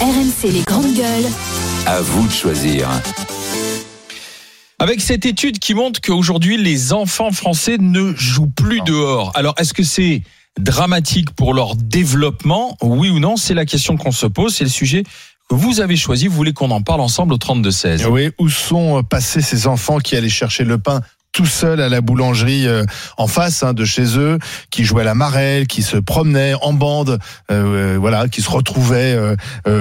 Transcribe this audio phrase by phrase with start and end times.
[0.00, 1.26] RMC les grandes gueules.
[1.84, 2.88] À vous de choisir.
[4.78, 9.30] Avec cette étude qui montre qu'aujourd'hui, les enfants français ne jouent plus dehors.
[9.34, 10.22] Alors, est-ce que c'est
[10.58, 12.78] dramatique pour leur développement?
[12.80, 13.36] Oui ou non?
[13.36, 14.54] C'est la question qu'on se pose.
[14.54, 15.02] C'est le sujet
[15.50, 16.28] que vous avez choisi.
[16.28, 20.16] Vous voulez qu'on en parle ensemble au 32-16 Oui, où sont passés ces enfants qui
[20.16, 21.02] allaient chercher le pain
[21.32, 22.84] tout seul à la boulangerie euh,
[23.16, 24.38] en face hein, de chez eux,
[24.70, 27.18] qui jouaient à la marelle, qui se promenaient en bande,
[27.50, 29.36] euh, voilà, qui se retrouvaient euh,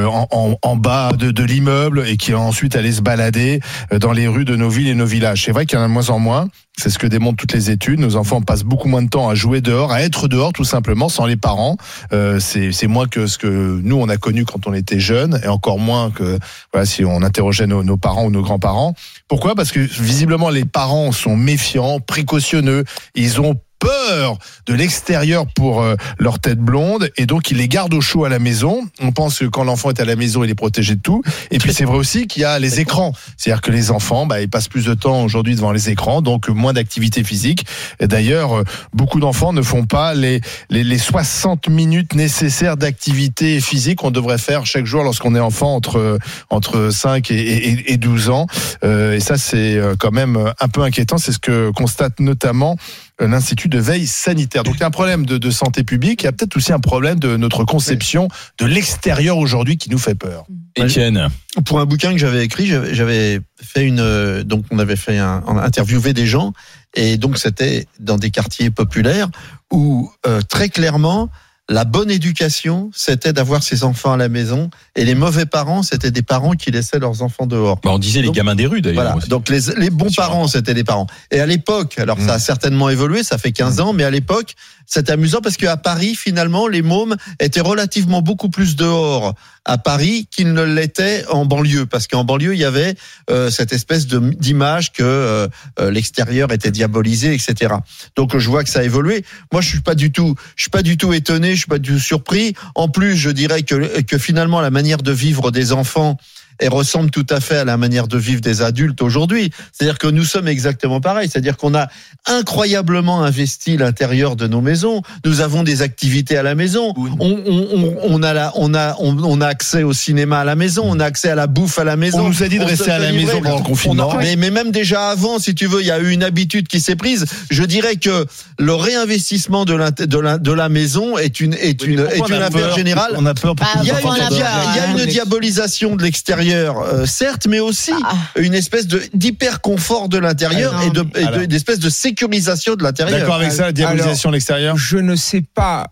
[0.05, 3.59] en, en, en, bas de, de l'immeuble et qui ensuite allaient se balader
[3.91, 5.45] dans les rues de nos villes et nos villages.
[5.45, 6.49] C'est vrai qu'il y en a de moins en moins.
[6.79, 7.99] C'est ce que démontrent toutes les études.
[7.99, 11.09] Nos enfants passent beaucoup moins de temps à jouer dehors, à être dehors tout simplement,
[11.09, 11.75] sans les parents.
[12.13, 15.47] Euh, c'est moins que ce que nous on a connu quand on était jeunes, et
[15.49, 16.39] encore moins que
[16.71, 18.93] voilà si on interrogeait nos, nos parents ou nos grands-parents.
[19.27, 19.55] Pourquoi?
[19.55, 22.85] Parce que visiblement les parents sont méfiants, précautionneux.
[23.13, 27.93] Ils ont peur de l'extérieur pour euh, leur tête blonde et donc ils les gardent
[27.93, 28.87] au chaud à la maison.
[29.01, 31.23] On pense que quand l'enfant est à la maison, il est protégé de tout.
[31.49, 33.13] Et puis c'est vrai aussi qu'il y a les écrans.
[33.37, 36.49] C'est-à-dire que les enfants, bah, ils passent plus de temps aujourd'hui devant les écrans, donc
[36.49, 37.65] moins d'activité physique.
[37.99, 38.63] Et d'ailleurs, euh,
[38.93, 44.37] beaucoup d'enfants ne font pas les, les, les 60 minutes nécessaires d'activité physique qu'on devrait
[44.37, 46.19] faire chaque jour lorsqu'on est enfant entre,
[46.49, 48.47] entre 5 et, et, et 12 ans.
[48.83, 51.17] Euh, et ça, c'est quand même un peu inquiétant.
[51.17, 52.77] C'est ce que constate notamment
[53.19, 54.63] l'Institut de veille sanitaire.
[54.63, 56.71] Donc il y a un problème de, de santé publique, il y a peut-être aussi
[56.71, 60.45] un problème de notre conception de l'extérieur aujourd'hui qui nous fait peur.
[60.75, 61.27] Étienne
[61.65, 64.43] Pour un bouquin que j'avais écrit, j'avais fait une...
[64.43, 66.53] Donc on avait fait un, interviewer des gens,
[66.95, 69.29] et donc c'était dans des quartiers populaires
[69.71, 71.29] où euh, très clairement
[71.69, 76.09] la bonne éducation, c'était d'avoir ses enfants à la maison, et les mauvais parents, c'était
[76.09, 77.79] des parents qui laissaient leurs enfants dehors.
[77.83, 79.13] Bah on disait donc, les gamins des rues d'ailleurs.
[79.13, 79.27] Voilà.
[79.27, 81.05] Donc les, les bons parents, c'était les parents.
[81.31, 82.27] Et à l'époque, alors mmh.
[82.27, 83.81] ça a certainement évolué, ça fait 15 mmh.
[83.81, 84.55] ans, mais à l'époque,
[84.89, 90.27] c'était amusant parce qu'à Paris, finalement, les mômes étaient relativement beaucoup plus dehors à Paris
[90.31, 92.95] qu'ils ne l'étaient en banlieue, parce qu'en banlieue, il y avait
[93.29, 95.47] euh, cette espèce d'image que euh,
[95.91, 97.75] l'extérieur était diabolisé, etc.
[98.15, 99.23] Donc je vois que ça a évolué.
[99.51, 101.77] Moi, je suis pas du tout, je suis pas du tout étonné, je suis pas
[101.77, 102.55] du tout surpris.
[102.73, 106.17] En plus, je dirais que, que finalement, la manière de vivre des enfants
[106.59, 109.51] et ressemble tout à fait à la manière de vivre des adultes aujourd'hui.
[109.71, 111.29] C'est-à-dire que nous sommes exactement pareil.
[111.29, 111.87] C'est-à-dire qu'on a
[112.25, 115.01] incroyablement investi l'intérieur de nos maisons.
[115.25, 116.93] Nous avons des activités à la maison.
[116.97, 120.83] On, on, on, a la, on a on, a accès au cinéma à la maison.
[120.85, 122.25] On a accès à la bouffe à la maison.
[122.25, 124.15] On nous a dit de rester à la maison pendant le confinement.
[124.17, 126.79] mais, mais même déjà avant, si tu veux, il y a eu une habitude qui
[126.79, 127.25] s'est prise.
[127.49, 128.25] Je dirais que
[128.57, 132.41] le réinvestissement de la, de la, de la maison est une, est une, est une
[132.41, 133.13] affaire générale.
[133.15, 136.48] On a peur pour il y a une, il y a une diabolisation de l'extérieur
[136.55, 138.15] euh, certes, mais aussi ah.
[138.37, 143.19] une espèce de d'hyper confort de l'intérieur et de d'espèce de sécurisation de l'intérieur.
[143.19, 144.77] D'accord avec ça, la diabolisation de l'extérieur?
[144.77, 145.87] Je ne sais pas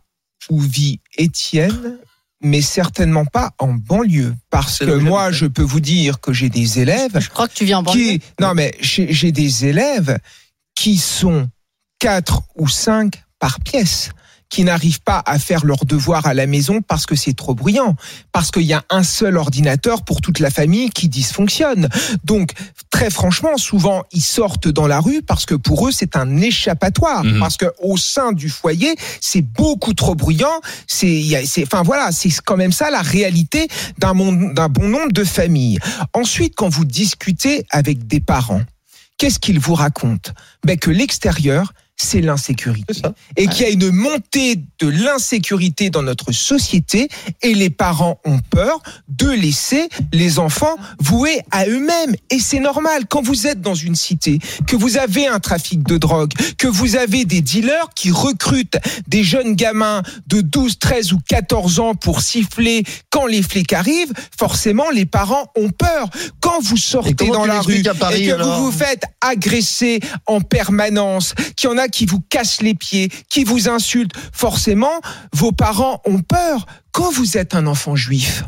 [0.50, 1.98] où vit Étienne.
[2.40, 6.80] Mais certainement pas en banlieue, parce que moi, je peux vous dire que j'ai des
[6.80, 7.20] élèves.
[7.20, 8.20] Je crois que tu vis en banlieue.
[8.20, 10.20] Qui, non, mais j'ai des élèves
[10.76, 11.50] qui sont
[11.98, 14.12] quatre ou cinq par pièce
[14.50, 17.96] qui n'arrivent pas à faire leurs devoirs à la maison parce que c'est trop bruyant,
[18.32, 21.90] parce qu'il y a un seul ordinateur pour toute la famille qui dysfonctionne.
[22.24, 22.52] Donc,
[22.90, 27.24] très franchement, souvent, ils sortent dans la rue parce que pour eux, c'est un échappatoire,
[27.24, 27.40] mmh.
[27.40, 30.62] parce que au sein du foyer, c'est beaucoup trop bruyant.
[30.88, 33.68] C'est, enfin voilà, c'est quand même ça la réalité
[33.98, 34.16] d'un
[34.54, 35.80] d'un bon nombre de familles.
[36.14, 38.62] Ensuite, quand vous discutez avec des parents,
[39.18, 40.32] qu'est-ce qu'ils vous racontent?
[40.66, 43.02] Ben que l'extérieur c'est l'insécurité.
[43.36, 47.10] Et qu'il y a une montée de l'insécurité dans notre société
[47.42, 52.16] et les parents ont peur de laisser les enfants voués à eux-mêmes.
[52.30, 55.98] Et c'est normal, quand vous êtes dans une cité, que vous avez un trafic de
[55.98, 61.20] drogue, que vous avez des dealers qui recrutent des jeunes gamins de 12, 13 ou
[61.28, 66.10] 14 ans pour siffler quand les flics arrivent, forcément les parents ont peur.
[66.42, 70.42] Quand vous sortez dans la rue Paris, et que alors vous vous faites agresser en
[70.42, 75.02] permanence, qu'il y en a qui vous cassent les pieds, qui vous insultent, forcément,
[75.34, 76.66] vos parents ont peur.
[76.92, 78.44] Quand vous êtes un enfant juif,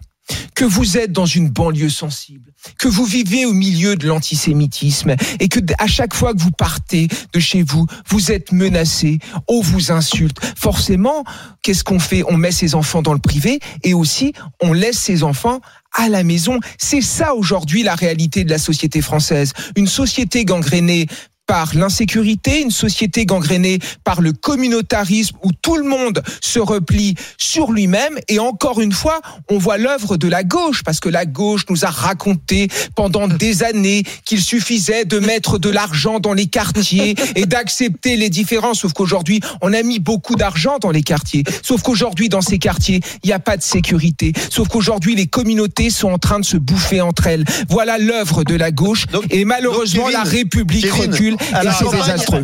[0.56, 5.48] que vous êtes dans une banlieue sensible, que vous vivez au milieu de l'antisémitisme et
[5.48, 9.92] que à chaque fois que vous partez de chez vous, vous êtes menacé, on vous
[9.92, 10.38] insulte.
[10.58, 11.24] Forcément,
[11.62, 12.24] qu'est-ce qu'on fait?
[12.28, 15.62] On met ses enfants dans le privé et aussi on laisse ses enfants
[15.94, 16.60] à la maison.
[16.78, 19.54] C'est ça aujourd'hui la réalité de la société française.
[19.76, 21.08] Une société gangrénée
[21.50, 27.72] par l'insécurité, une société gangrénée par le communautarisme où tout le monde se replie sur
[27.72, 28.20] lui-même.
[28.28, 29.20] Et encore une fois,
[29.50, 33.64] on voit l'œuvre de la gauche, parce que la gauche nous a raconté pendant des
[33.64, 38.82] années qu'il suffisait de mettre de l'argent dans les quartiers et d'accepter les différences.
[38.82, 41.44] Sauf qu'aujourd'hui, on a mis beaucoup d'argent dans les quartiers.
[41.64, 44.34] Sauf qu'aujourd'hui, dans ces quartiers, il n'y a pas de sécurité.
[44.52, 47.44] Sauf qu'aujourd'hui, les communautés sont en train de se bouffer entre elles.
[47.70, 49.08] Voilà l'œuvre de la gauche.
[49.08, 52.44] Donc- et malheureusement, donc, Kevin, la République Kevin, recule la c'est campagne- désastreux.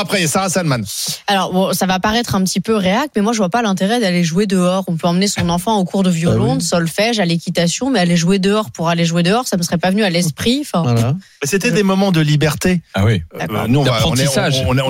[0.00, 0.26] Après.
[0.26, 0.78] Sarah Salman.
[1.26, 4.00] Alors bon, ça va paraître un petit peu réac, mais moi je vois pas l'intérêt
[4.00, 4.84] d'aller jouer dehors.
[4.88, 6.58] On peut emmener son enfant au cours de violon, Ah oui.
[6.58, 9.78] de solfège, à l'équitation, mais aller jouer dehors pour aller jouer dehors, ça me serait
[9.78, 10.58] pas venu à l'esprit.
[10.62, 11.14] Enfin, Voilà.
[11.42, 12.80] C'était des moments de liberté.
[12.94, 13.22] Ah oui.
[13.40, 13.84] Euh, nous, on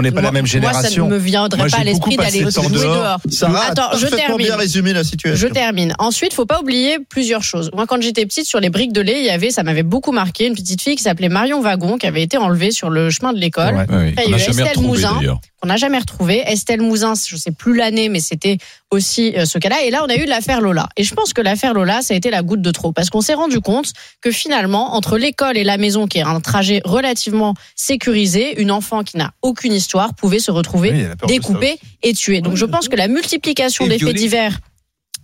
[0.02, 0.80] n'est pas la moi- même génération.
[0.80, 2.94] Moi, ça ne me viendrait Moi, pas à l'esprit d'aller jouer dehors.
[2.94, 3.20] dehors.
[3.30, 4.38] Sarah Attends, a je termine.
[4.46, 5.48] bien résumé la Je situation.
[5.50, 5.94] termine.
[5.98, 7.70] Ensuite, faut pas oublier plusieurs choses.
[7.74, 10.12] Moi, quand j'étais petite, sur les briques de lait, il y avait, ça m'avait beaucoup
[10.12, 13.32] marqué, une petite fille qui s'appelait Marion Wagon, qui avait été enlevée sur le chemin
[13.32, 13.74] de l'école.
[13.74, 13.86] Ouais.
[13.88, 15.38] Oui, Après, il y on a n'a eu jamais Estelle retrouvé Mouzin.
[15.60, 16.42] qu'on n'a jamais retrouvé.
[16.46, 18.58] Estelle Mouzin, je sais plus l'année, mais c'était
[18.90, 19.82] aussi euh, ce cas-là.
[19.84, 20.88] Et là, on a eu l'affaire Lola.
[20.96, 23.20] Et je pense que l'affaire Lola, ça a été la goutte de trop, parce qu'on
[23.20, 27.54] s'est rendu compte que finalement, entre l'école et la maison, qui est un trajet relativement
[27.76, 32.40] sécurisé, une enfant qui n'a aucune histoire pouvait se retrouver Oui, découpée et tuée.
[32.40, 34.58] Donc, je pense que la multiplication Et des faits divers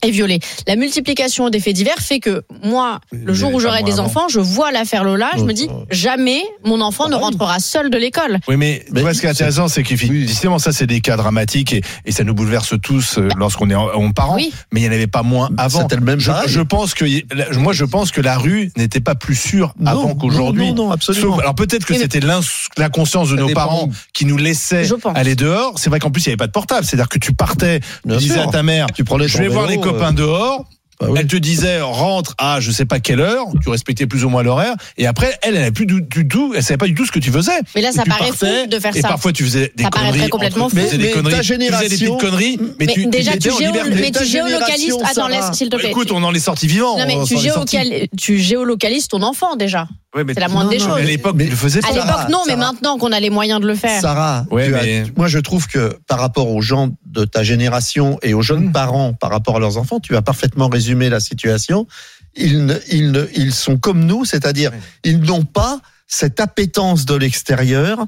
[0.02, 0.40] et violée.
[0.66, 4.40] La multiplication des faits divers fait que moi, le jour où j'aurai des enfants, je
[4.40, 8.38] vois l'affaire Lola, je me dis jamais mon enfant ne rentrera seul de l'école.
[8.48, 11.00] Oui, mais, Mais tu vois, ce qui est intéressant, c'est que justement, ça, c'est des
[11.00, 14.36] cas dramatiques et, et ça nous bouleverse tous euh, lorsqu'on est en, en parents.
[14.36, 14.52] Oui.
[14.72, 15.82] Mais il n'y en avait pas moins avant.
[15.82, 17.04] C'était le même Je, je pense que,
[17.58, 20.68] moi, je pense que la rue n'était pas plus sûre avant qu'aujourd'hui.
[20.68, 21.34] Non, non, non, absolument.
[21.34, 22.20] Sauf- alors peut-être que c'était
[22.76, 24.36] l'inconscience de nos parents qui nous
[25.00, 25.16] pense.
[25.16, 25.78] aller dehors.
[25.78, 28.16] C'est vrai qu'en plus il n'y avait pas de portable, c'est-à-dire que tu partais, Bien
[28.16, 28.48] tu disais sûr.
[28.48, 30.64] à ta mère, Tu prenais je vais voir vélo, les copains euh, dehors.
[31.00, 31.18] Bah oui.
[31.20, 34.42] Elle te disait rentre à je sais pas quelle heure, tu respectais plus ou moins
[34.42, 37.04] l'horaire, et après elle elle avait plus du, du tout, elle savait pas du tout
[37.06, 37.58] ce que tu faisais.
[37.74, 39.08] Mais là, ça paraît partais, fou de faire et ça.
[39.08, 40.30] parfois tu faisais des Ça paraîtrait conneries.
[40.30, 40.76] complètement fou.
[40.76, 43.32] faisais des Mais conneries, ta tu faisais des génération- petites conneries, mais, Mais tu, déjà,
[43.32, 44.86] tu tu, géo- mais géolocalises.
[44.86, 45.90] génération, Attends, laisse, s'il te plaît.
[45.90, 46.98] Écoute, on en est sorti vivant.
[46.98, 47.16] Non, mais
[48.16, 49.88] tu, géolocalises ton enfant déjà.
[50.16, 51.00] C'est la moindre des non, non, choses.
[51.02, 53.28] À l'époque, Mais- tu le faisais À l'époque, Sarah, non, mais maintenant qu'on a les
[53.28, 54.00] moyens de le faire.
[54.00, 54.46] Sarah,
[55.16, 58.72] moi je trouve que par rapport aux gens de ta génération et aux jeunes Mm.
[58.72, 61.86] parents par rapport à leurs enfants, tu as parfaitement résumé la situation.
[62.36, 64.70] Ils, ne, ils, ne, ils sont comme nous, c'est-à-dire
[65.04, 68.06] ils n'ont pas cette appétence de l'extérieur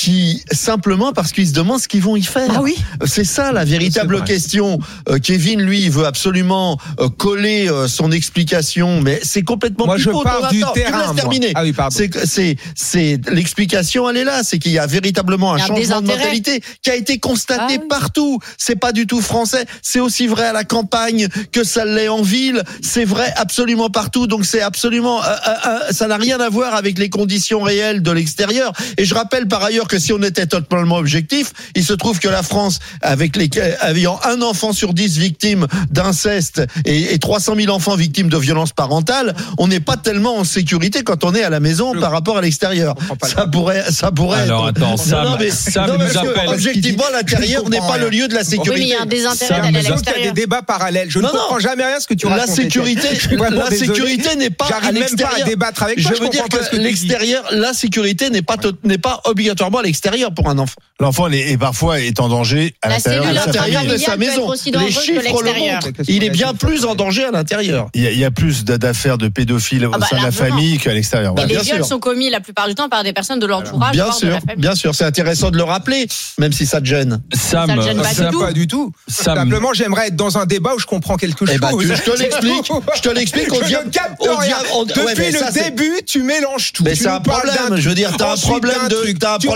[0.00, 2.50] qui simplement parce qu'ils se demandent ce qu'ils vont y faire.
[2.56, 2.74] Ah oui.
[3.04, 4.78] C'est ça la véritable question.
[5.10, 9.98] Euh, Kevin, lui, il veut absolument euh, coller euh, son explication, mais c'est complètement Moi,
[9.98, 11.14] je pars Attends, du tu me terrain.
[11.14, 11.52] terminer.
[11.54, 11.94] Ah oui, pardon.
[11.94, 16.00] C'est c'est c'est l'explication elle est là, c'est qu'il y a véritablement un a changement
[16.00, 17.88] de mentalité qui a été constaté Ah oui.
[17.90, 18.38] partout.
[18.56, 22.22] C'est pas du tout français, c'est aussi vrai à la campagne que ça l'est en
[22.22, 24.26] ville, c'est vrai absolument partout.
[24.26, 28.02] Donc c'est absolument euh, euh, euh, ça n'a rien à voir avec les conditions réelles
[28.02, 28.72] de l'extérieur.
[28.96, 32.28] Et je rappelle par ailleurs que si on était totalement objectif, il se trouve que
[32.28, 33.50] la France avec les
[33.88, 38.72] ayant un enfant sur dix victime d'inceste et, et 300 000 enfants victimes de violences
[38.72, 42.38] parentales, on n'est pas tellement en sécurité quand on est à la maison par rapport
[42.38, 42.94] à l'extérieur.
[43.24, 44.42] Ça pourrait, ça pourrait.
[44.42, 46.48] Alors, être- attends, Sam- non, mais, Sam non, nous parce que, appelle.
[46.48, 48.86] Objectivement, l'intérieur n'est pas le lieu de la Oui, mais il sécurité.
[48.88, 51.10] y a un désintérêt Ça d'aller nous à Il y a des débats parallèles.
[51.10, 51.38] Je ne Non, non.
[51.40, 52.54] comprends jamais rien à ce que tu La racontes.
[52.54, 53.08] sécurité,
[53.50, 55.46] la sécurité n'est pas à l'extérieur.
[55.46, 59.82] débattre avec Je veux dire que l'extérieur, la sécurité n'est pas n'est pas obligatoirement à
[59.82, 60.74] l'extérieur pour un enfant.
[60.98, 64.50] L'enfant est, est parfois est en danger à l'intérieur de sa maison.
[64.52, 65.88] Les chiffres le montrent.
[66.08, 67.88] Il est bien plus en danger à l'intérieur.
[67.94, 70.18] Il y, a, il y a plus d'a- d'affaires de pédophiles au Ah bah, sein
[70.18, 71.34] de la famille qu'à l'extérieur.
[71.34, 71.86] Bah, les bien viols sûr.
[71.86, 74.74] sont commis la plupart du temps par des personnes de l'entourage, Bien de sûr, bien
[74.74, 76.06] sûr, c'est intéressant de le rappeler,
[76.38, 77.22] même si ça te gêne.
[77.32, 78.40] Sam, Ça le gêne pas du tout.
[78.40, 78.92] pas du tout.
[79.08, 81.54] Sam, Simplement, j'aimerais être dans un débat où je comprends quelque chose.
[81.54, 86.84] Eh ben, tu- je te l'explique, je te l'explique, Depuis le début, tu mélanges tout.
[86.84, 87.76] Mais c'est un problème.
[87.76, 88.96] Je veux dire, t'as un problème de-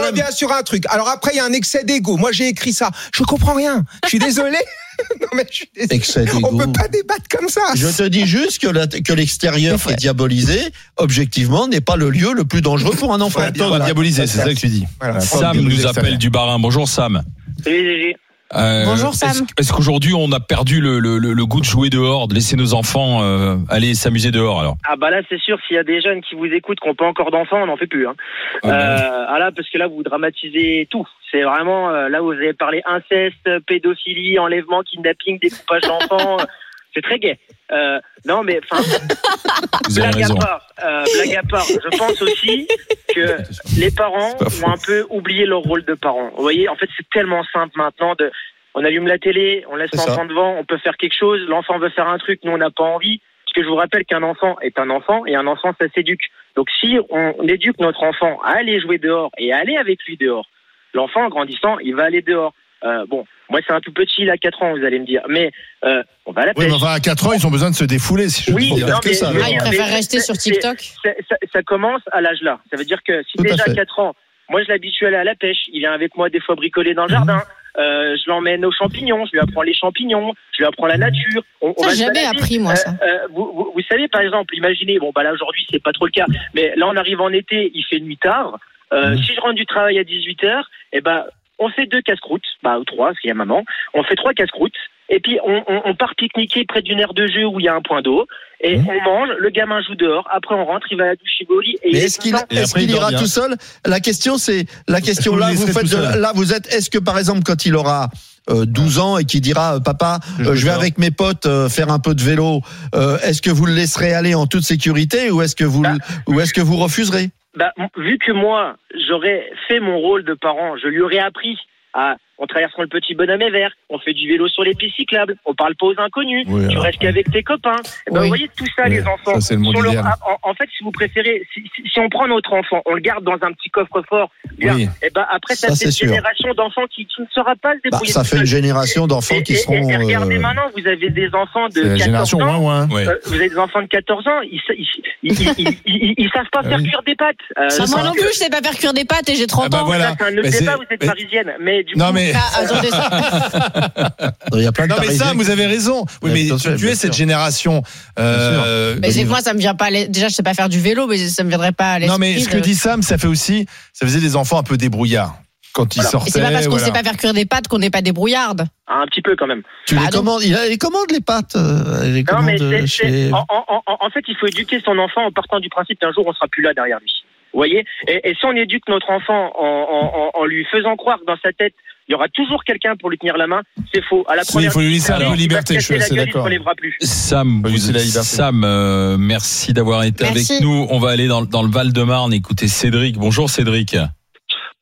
[0.06, 0.84] reviens sur un truc.
[0.88, 2.16] Alors après, il y a un excès d'ego.
[2.16, 2.90] Moi, j'ai écrit ça.
[3.14, 3.84] Je comprends rien.
[4.04, 4.58] Je suis désolé.
[5.20, 5.94] non, mais je suis désolé.
[5.96, 7.60] Excès On peut pas débattre comme ça.
[7.74, 10.60] Je te dis juste que la- que l'extérieur qui est diabolisé,
[10.96, 13.40] objectivement, n'est pas le lieu le plus dangereux pour un enfant.
[13.56, 13.84] Voilà.
[13.84, 14.84] diaboliser, c'est ça que tu dis.
[15.00, 15.20] Voilà.
[15.20, 16.58] Sam nous appelle du Barin.
[16.58, 17.22] Bonjour Sam.
[17.62, 18.14] Salut.
[18.56, 19.30] Euh, Bonjour, Sam.
[19.30, 22.34] Est-ce, est-ce qu'aujourd'hui on a perdu le, le, le- le goût de jouer dehors, de
[22.34, 24.76] laisser nos enfants euh, aller s'amuser dehors alors?
[24.88, 26.94] Ah bah là c'est sûr s'il y a des jeunes qui vous écoutent qui n'ont
[26.94, 28.14] pas encore d'enfants on n'en fait plus hein.
[28.62, 32.22] Ah bah Euh, ah là parce que là vous dramatisez tout c'est vraiment euh, là
[32.22, 36.36] où vous avez parlé inceste pédophilie enlèvement kidnapping découpage d'enfants
[36.94, 37.38] c'est très gai
[37.72, 38.82] euh, non mais enfin
[39.94, 42.68] blague à part euh, blague à part je pense aussi
[43.14, 43.36] que
[43.78, 47.08] les parents ont un peu oublié leur rôle de parents vous voyez en fait c'est
[47.10, 48.30] tellement simple maintenant de
[48.74, 51.90] on allume la télé on laisse l'enfant devant on peut faire quelque chose l'enfant veut
[51.90, 53.20] faire un truc nous on n'a pas envie.
[53.54, 56.28] Que je vous rappelle qu'un enfant est un enfant et un enfant, ça s'éduque.
[56.56, 60.16] Donc si on éduque notre enfant à aller jouer dehors et à aller avec lui
[60.16, 60.48] dehors,
[60.92, 62.52] l'enfant en grandissant, il va aller dehors.
[62.82, 65.22] Euh, bon, moi c'est un tout petit, il a 4 ans, vous allez me dire.
[65.28, 65.50] Mais
[65.84, 66.68] euh, on va à la Oui, pêche.
[66.68, 68.86] mais enfin, à 4 ans, ils ont besoin de se défouler, si je Oui, dire.
[68.88, 69.30] non, que mais- ça.
[69.32, 69.68] mais- Ah, il alors.
[69.68, 70.78] préfère mais- rester sur TikTok?
[71.04, 72.60] ça, ça- ça commence à l'âge là.
[72.70, 74.14] Ça veut dire que si Tout déjà à 4 ans,
[74.48, 76.90] moi je l'habitue à aller à la pêche, il vient avec moi des fois bricoler
[76.90, 76.96] Mhm.
[76.96, 77.42] dans le jardin,
[77.78, 81.42] euh, je l'emmène aux champignons, je lui apprends les champignons, je lui apprends la nature.
[81.60, 82.90] On, on Ça, se jamais appris, moi, ça.
[82.90, 85.92] Euh, euh, vous, vous, vous savez, par exemple, imaginez, bon, bah là aujourd'hui c'est pas
[85.92, 88.58] trop le cas, mais là on arrive en été, il fait nuit tard.
[88.92, 91.24] Euh, Si je rentre du travail à 18 h eh ben
[91.58, 93.62] on fait deux casse-croûtes, bah ou trois, s'il y a maman.
[93.94, 94.74] On fait trois casse-croûtes.
[95.10, 97.68] Et puis on, on, on part pique-niquer près d'une aire de jeu où il y
[97.68, 98.26] a un point d'eau
[98.62, 99.28] et on mange.
[99.38, 100.26] Le gamin joue dehors.
[100.32, 101.76] Après on rentre, il va à la douche, il va au lit.
[101.82, 103.18] Et Mais il est est-ce qu'il qu'il dort ira bien.
[103.18, 106.88] tout seul La question c'est la question vous là vous faites là vous êtes est-ce
[106.88, 108.08] que par exemple quand il aura
[108.50, 111.10] euh, 12 ans et qu'il dira euh, papa Je euh, vais je vais avec mes
[111.10, 112.62] potes euh, faire un peu de vélo
[112.94, 115.98] euh, est-ce que vous le laisserez aller en toute sécurité ou est-ce que vous le-
[116.28, 117.28] ou est-ce que vous refuserez?
[117.56, 121.58] Bah, vu que moi, j'aurais fait mon rôle de parent, je lui aurais appris
[121.92, 122.16] à.
[122.38, 125.36] On traverse le petit bonhomme est vert, on fait du vélo sur les pistes cyclables,
[125.44, 127.76] on parle pas aux inconnus, Oui, tu alors, restes qu'avec tes copains.
[128.08, 128.22] Eh ben, Oui.
[128.22, 129.34] Vous voyez tout ça, Oui, les enfants.
[129.34, 130.04] ça, c'est le monde Sur leur-
[130.42, 133.00] en, en fait, si vous préférez, si, si- si on prend notre enfant, on le
[133.00, 134.66] garde dans un petit coffre-fort, et
[135.14, 136.08] ben après ça, Ça, fait une sûr.
[136.08, 138.12] génération d'enfants qui, qui ne saura pas se Bah, débrouiller.
[138.12, 141.10] ça fait une génération d'enfants Et- qui et- seront et regardez euh, maintenant, vous avez
[141.10, 142.58] des enfants de C'est la 14 génération ans.
[142.58, 142.88] ouin.
[142.90, 143.06] Ouais.
[143.08, 144.86] Euh, vous avez des enfants de 14 ans, ils, ils,
[145.22, 147.36] ils, ils, ils- ils savent pas Ah faire cuire des pâtes.
[147.58, 149.66] Euh, Bah, moi non plus, je sais pas faire cuire des pâtes et j'ai 30
[149.66, 149.86] Ah bah ans.
[149.86, 150.08] voilà.
[150.10, 151.52] ça, c'est un autre débat, vous êtes parisienne.
[151.60, 155.10] Mais du Non coup, mais Ah, attendez, ça- il y a plein de non mais
[155.14, 156.04] ça vous avez raison.
[156.22, 157.82] Oui mais tu, es cette génération.
[158.18, 159.90] euh, mais c'est que moi, ça me vient pas.
[159.90, 162.12] Déjà, je sais pas faire du vélo, mais ça me viendrait pas à l'esprit.
[162.14, 164.76] Non mais ce que dit Sam, ça fait aussi, ça faisait des enfants un peu
[164.76, 165.36] débrouillards
[165.72, 166.08] quand ils Voilà.
[166.08, 166.30] Et sortaient.
[166.30, 166.86] c'est pas parce qu'on voilà.
[166.86, 168.66] sait pas faire cuire des pâtes qu'on n'est pas débrouillarde.
[168.86, 169.62] un petit peu quand même.
[169.86, 170.18] tu Bah, les non.
[170.18, 173.96] commandes il a les pâtes euh, les Non, commandes mais c'est- chez en, en- en-
[174.06, 176.46] en fait, il faut éduquer son enfant en partant du principe qu'un jour on sera
[176.48, 177.10] plus là derrière lui.
[177.52, 177.84] Vous voyez?
[178.08, 181.36] Et, et si on éduque notre enfant en, en- en- en lui faisant croire dans
[181.42, 181.72] sa tête,
[182.08, 184.24] il y aura toujours quelqu'un pour lui tenir la main, c'est faux.
[184.28, 186.44] À la Oui, première il faut lui laisser un peu liberté, je suis assez d'accord.
[186.44, 186.94] relèvera plus.
[187.00, 187.98] Sam, vous- la.
[188.00, 190.52] Sam, euh, merci d'avoir été Merci.
[190.52, 190.86] avec nous.
[190.90, 193.16] On va aller dans, dans le Val-de-Marne écouter Cédric.
[193.16, 193.96] Bonjour Cédric.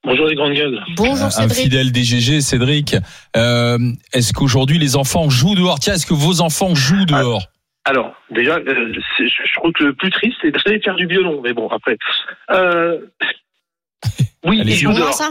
[0.05, 0.83] Bonjour les grandes gueules.
[0.97, 1.59] Bonjour un Cédric.
[1.62, 2.97] fidèle DGG, Cédric.
[3.37, 3.79] Euh,
[4.12, 7.45] est-ce qu'aujourd'hui les enfants jouent dehors Tiens, est-ce que vos enfants jouent dehors
[7.85, 11.41] Alors, déjà, euh, je, trouve que le plus triste, c'est d'aller faire du violon.
[11.45, 11.97] Mais bon, après.
[12.50, 12.99] Euh...
[14.45, 15.14] Oui, ils jouent dehors.
[15.14, 15.31] ça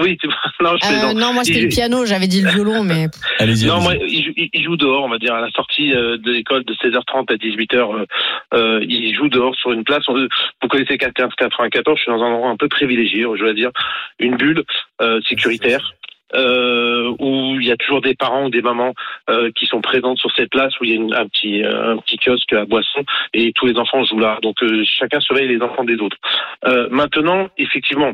[0.00, 0.16] Oui,
[0.60, 1.12] non, je Euh.
[1.14, 3.06] Non, moi c'était Il- le piano, j'avais dit le violon, mais
[3.38, 3.66] Allez-y.
[3.66, 4.18] Non, moi, allez-y.
[4.18, 6.64] ils, jou- ils- ils jouent dehors, on va dire, à la sortie euh, de l'école
[6.64, 7.76] de 16h30 à 18h.
[7.76, 8.06] Euh,
[8.54, 10.04] euh, ils jouent dehors sur une place.
[10.08, 13.70] On- Vous connaissez 1594, je suis dans un endroit un peu privilégié, je dois dire,
[14.18, 14.62] une bulle
[15.00, 15.94] euh, sécuritaire.
[16.34, 18.92] Euh, où il y a toujours des parents ou des mamans
[19.30, 21.92] euh, qui sont présentes sur cette place où il y a une- un petit euh,
[21.94, 23.02] un petit kiosque à boisson
[23.32, 24.38] et tous les enfants jouent là.
[24.42, 26.18] Donc euh, chacun surveille les enfants des autres.
[26.66, 28.12] Euh, maintenant, effectivement,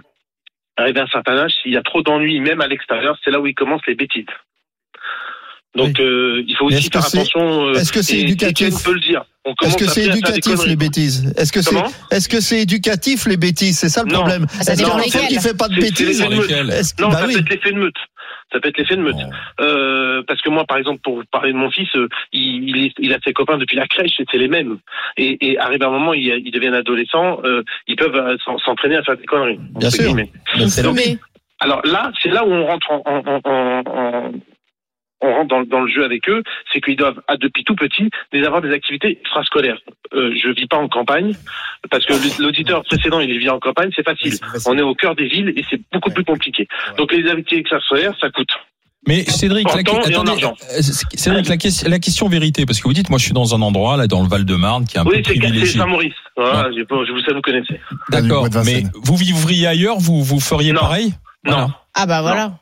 [0.76, 3.40] arrivé à un certain âge, s'il y a trop d'ennuis, même à l'extérieur, c'est là
[3.40, 4.26] où ils commencent les bêtises.
[5.76, 7.66] Donc euh, il faut aussi est-ce que faire c'est- attention.
[7.69, 9.25] euh, est-ce que c'est éducatif peut le dire.
[9.62, 11.75] Est-ce que c'est éducatif les bêtises Est-ce que c'est
[12.12, 13.78] est-ce que c'est éducatif les bêtises?
[13.81, 14.21] C'est ça le Non.
[14.21, 14.47] problème.
[14.59, 15.26] Ah, ça Est-ce dépend qu'un enfant lesquelles.
[15.28, 17.35] qui fait pas de bêtises est-ce que- Non, bah ça oui.
[17.35, 17.95] peut être l'effet de meute.
[18.55, 19.17] Ça peut être l'effet de meute.
[19.61, 22.95] Euh, parce que moi, par exemple, pour parler de mon fils, euh, il, il, est-
[23.01, 24.79] il a ses copains depuis la crèche et c'est les mêmes.
[25.17, 28.59] Et, et arrivé à un moment, il, il devient adolescent, euh, ils peuvent euh, s'en-
[28.59, 29.59] s'entraîner à faire des conneries.
[30.55, 30.95] Bien sûr.
[30.95, 31.19] Mais
[31.59, 34.33] Alors là, c'est là où on rentre en, en- en- en- en-
[35.25, 38.11] on rentre dans, dans le jeu avec eux, c'est qu'ils doivent, ah, depuis tout petit,
[38.33, 39.78] les avoir des activités extrascolaires.
[40.14, 41.35] Euh, je vis pas en campagne,
[41.90, 42.12] parce que
[42.43, 44.35] l'auditeur précédent, il vit en campagne, c'est facile.
[44.66, 46.69] On est au cœur des villes et c'est beaucoup plus compliqué.
[46.99, 48.50] Donc les activités extrascolaires, ça coûte.
[49.07, 52.95] Mais Cédric, En la, attendez, euh, Cédric, la, question- la question vérité, parce que vous
[52.95, 55.19] dites, moi je suis dans un endroit là dans le Val-de-Marne qui est un Oui,
[55.19, 55.78] peu c'est c'est privilégié.
[55.78, 56.14] Saint-Maurice.
[56.38, 57.78] Voilà, je vous sais, vous connaissez.
[58.09, 60.81] D'accord, mais vous vivriez ailleurs, vous vous feriez Non.
[60.81, 61.12] pareil?
[61.45, 61.52] Non.
[61.52, 61.69] Voilà.
[61.95, 62.47] ah bah voilà.
[62.49, 62.54] Non,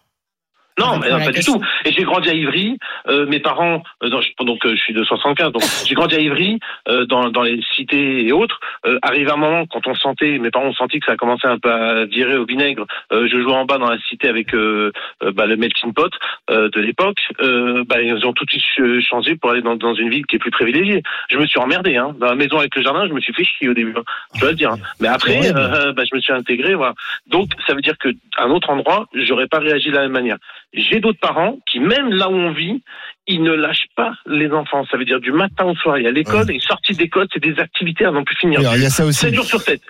[0.79, 1.61] Mais pour non, la pas du tout.
[1.85, 2.79] Et j'ai grandi à Ivry.
[3.09, 6.21] Euh, mes parents, euh, je- donc euh, je suis de 75, donc j'ai grandi à
[6.21, 8.59] Ivry, euh, dans, dans les cités et autres.
[8.87, 11.59] Euh, arrivé un moment, quand on sentait, mes parents ont senti que ça commençait un
[11.59, 12.87] peu à virer au vinaigre.
[13.13, 16.11] euh, je jouais en bas dans la cité avec euh, euh, bah, le melting pot
[16.51, 17.19] euh, de l'époque.
[17.41, 20.27] Euh, bah, ils ont tout de suite ch- changé pour aller dans, dans une ville
[20.27, 21.03] qui est plus privilégiée.
[21.31, 21.97] Je me suis emmerdé.
[21.97, 22.15] Hein.
[22.19, 23.95] Dans la maison avec le jardin, je me suis fait chier au début.
[23.97, 24.03] hein.
[24.35, 24.73] Je dois le dire.
[24.73, 24.79] hein.
[25.01, 26.75] Mais après, euh, bah, je me suis intégré.
[26.75, 26.95] Voilà.
[27.27, 30.37] Donc, ça veut dire que un autre endroit, j'aurais pas réagi de la même manière.
[30.73, 32.83] J'ai d'autres parents qui, même là où on vit,
[33.29, 34.85] ils ne lâchent pas les enfants.
[34.91, 35.97] Ça veut dire du matin au soir.
[35.99, 38.61] Il y a l'école et sortie d'école, c'est des activités à n'en plus finir.
[38.61, 39.21] Alors, il y a ça aussi.
[39.21, 39.81] 7 jours sur 7.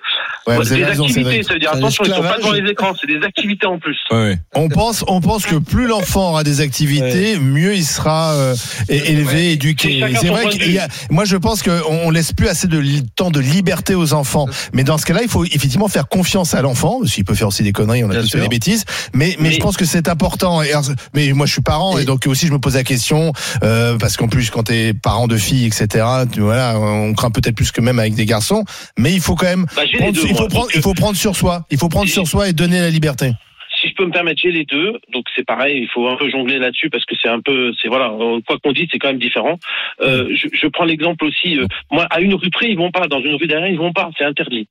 [0.46, 2.70] Ouais, vous avez des raison, activités, ça veut dire attention, ils sont pas devant les
[2.70, 3.96] écrans, c'est des activités en plus.
[4.10, 4.38] Ouais, ouais.
[4.54, 8.54] On pense, on pense que plus l'enfant aura des activités, mieux il sera euh,
[8.88, 10.04] élevé, éduqué.
[10.20, 12.82] C'est vrai qu'il y a, moi je pense qu'on on laisse plus assez de
[13.16, 14.46] temps de liberté aux enfants.
[14.72, 17.00] Mais dans ce cas-là, il faut effectivement faire confiance à l'enfant.
[17.04, 18.84] S'il peut faire aussi des conneries, on a Bien tous fait des bêtises.
[19.14, 20.62] Mais, mais, Mais- je pense que c'est important.
[20.62, 20.72] Et
[21.14, 23.21] mais moi je suis parent et, Et- donc aussi je me pose la question
[23.62, 25.86] euh, parce qu'en plus quand t'es parent de filles, etc.
[26.32, 28.64] Tu, voilà, on craint peut-être plus que même avec des garçons.
[28.98, 31.16] Mais il faut quand même Bah, prendre, deux, il faut prendre, donc, il faut prendre
[31.16, 31.64] sur soi.
[31.70, 33.32] Il faut prendre Et- sur soi et donner la liberté.
[33.80, 36.30] si je peux me permettre, j'ai les deux, donc c'est pareil, il faut un peu
[36.30, 39.08] jongler là-dessus parce que c'est un peu, c'est voilà, euh, quoi qu'on dise, c'est quand
[39.08, 39.58] même différent.
[40.02, 43.08] Euh, je, je prends l'exemple aussi, euh, moi, à une rue près, ils vont pas,
[43.08, 44.68] dans une rue derrière, ils vont pas, c'est interdit.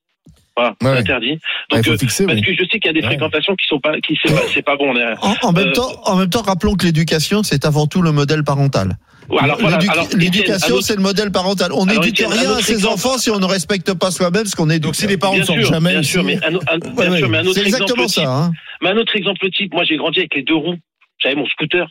[0.57, 0.75] Voilà, Ouais.
[0.81, 1.31] c'est interdit.
[1.31, 1.37] Ouais,
[1.71, 2.25] il Donc, euh, fixer.
[2.25, 2.45] parce oui.
[2.45, 3.05] que je sais qu'il y a des Ouais.
[3.07, 5.17] fréquentations qui sont pas, qui c'est pas, c'est pas bon derrière.
[5.23, 8.11] En, en même Euh, temps, en même temps, rappelons que l'éducation, c'est avant tout le
[8.11, 8.97] modèle parental.
[10.15, 11.71] L'éducation, c'est le modèle parental.
[11.73, 14.83] On n'éduque rien à ses enfants si on ne respecte pas soi-même ce qu'on éduque.
[14.83, 17.07] Donc si les parents ne sortent sûr, jamais, bien sûr, mais un, o- un- Ouais,
[17.07, 17.29] bien sûr, ouais.
[17.29, 18.29] mais un autre c'est exactement exemple type, ça.
[18.33, 18.51] Hein.
[18.81, 20.77] Mais un autre exemple type, moi j'ai grandi avec les deux roues.
[21.19, 21.87] J'avais mon scooter.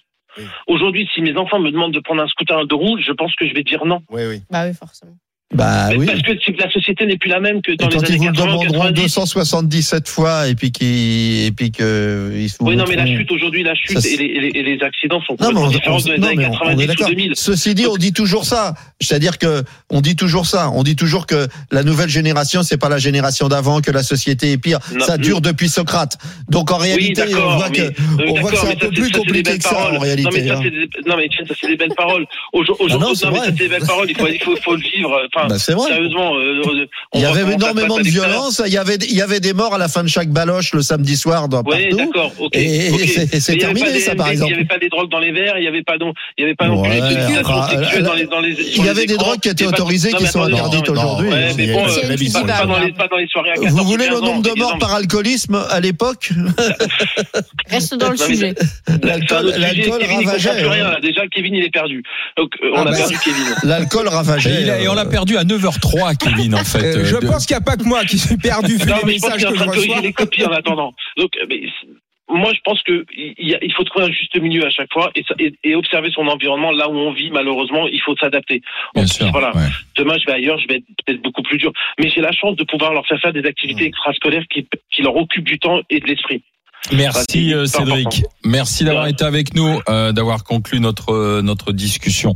[0.67, 3.35] Aujourd'hui, si mes enfants me demandent de prendre un scooter à deux roues, je pense
[3.37, 4.01] que je vais dire non.
[4.11, 4.43] Oui, oui.
[4.51, 5.13] Bah oui, forcément.
[5.53, 6.07] Bah Mais oui.
[6.07, 8.11] Parce que c'est que la société n'est plus la même que Et dans quand les
[8.15, 9.03] ils vous années le 80 demanderont 90.
[9.03, 13.33] 277 fois et puis qu'ils et puis que ils vous Oui, non, mais la chute
[13.33, 16.13] aujourd'hui, la chute Ça, et, les, et et accidents sont complètement on, différents on- de
[16.13, 17.09] les non, années mais on- on 90 est ou d'accord.
[17.09, 17.33] 2000.
[17.35, 18.75] Ceci dit, on dit toujours ça.
[19.01, 20.71] C'est-à-dire que on dit toujours ça.
[20.73, 24.53] On dit toujours que la nouvelle génération, c'est pas la génération d'avant, que la société
[24.53, 24.79] est pire.
[24.95, 26.17] Non, ça dure depuis Socrate.
[26.49, 28.77] Donc en Oui, réalité, on d'accord, voit que mais, euh, on voit que c'est un
[28.77, 30.31] peu plus compliqué que ça en réalité.
[30.31, 30.61] Non, mais ça, hein.
[30.63, 32.25] c'est des, ça, c'est des belles paroles.
[32.53, 34.07] Aujourd- Ah non, Aujourd'hui, mais c'est des belles paroles.
[34.09, 35.27] Il faut, il faut le vivre.
[35.41, 35.89] Enfin, Bah, c'est vrai.
[35.89, 36.63] sérieusement, euh,
[37.13, 38.63] on Il y va- avait énormément de violence.
[38.67, 40.83] Il y avait il y avait des morts à la fin de chaque baloche le
[40.83, 41.97] samedi soir dans Oui, partout.
[41.97, 42.57] d'accord, ok.
[42.57, 44.51] Et- c'est- terminé, des ça, par exemple.
[44.53, 46.43] Il n'y avait pas des drogues dans les verres, il n'y avait pas non, il
[46.43, 50.13] y avait pas non plus Ouais, les, Il y avait des drogues qui étaient autorisées
[50.13, 51.29] qui sont interdites aujourd'hui.
[51.29, 52.47] Ouais, mais Il y a bon, pas de cannabis, pas, ouais.
[52.47, 54.43] pas dans les, pas dans les soirées à 14 Vous voulez le 15 ans, nombre
[54.43, 56.31] de morts par alcoolisme à l'époque
[57.71, 58.55] Reste dans le sujet.
[59.03, 60.63] L'alcool ravageait.
[60.83, 60.97] hein.
[61.03, 62.03] Déjà, Kevin, il est perdu.
[62.37, 63.45] Donc, euh, Ah on a bah, perdu Kevin.
[63.65, 64.83] L'alcool ravageait.
[64.83, 66.97] et on l'a euh, perdu à 9h03, Kevin, en fait.
[66.99, 68.89] Euh, je Euh, de- pense qu'il n'y a pas que moi qui suis perdu vu
[68.89, 70.01] Non, les mais je pense messages qu'il est en que je reçois.
[70.01, 70.93] les copies en attendant.
[71.17, 71.61] Donc, euh, mais,
[72.33, 74.93] moi, je pense que il, y a- il faut trouver un juste milieu à chaque
[74.93, 77.31] fois et, ça- et- et observer son environnement là où on vit.
[77.31, 78.63] Malheureusement, il faut s'adapter.
[78.95, 79.31] Bien Donc, sûr.
[79.33, 79.55] Voilà.
[79.57, 79.67] ouais.
[79.97, 81.73] Demain, je vais ailleurs, je vais être peut-être beaucoup plus dur.
[81.99, 85.17] Mais j'ai la chance de pouvoir leur faire faire des activités extrascolaires qui, qui leur
[85.17, 86.43] occupent du temps et de l'esprit.
[86.93, 88.23] Merci Cédric.
[88.45, 92.33] Merci d'avoir été avec nous, euh, d'avoir conclu notre notre discussion.